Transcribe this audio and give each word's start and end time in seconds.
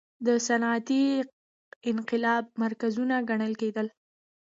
د 0.25 0.27
صنعتي 0.47 1.03
انقلاب 1.91 2.43
مرکزونه 2.63 3.15
ګڼل 3.29 3.53
کېدل. 3.61 3.87